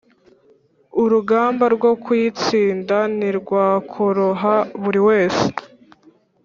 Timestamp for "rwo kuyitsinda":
1.75-2.97